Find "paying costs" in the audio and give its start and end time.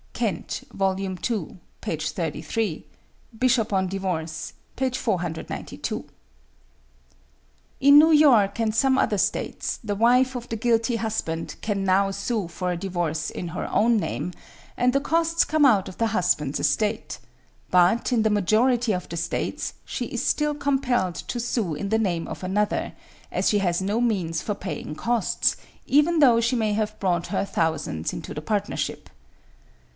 24.55-25.57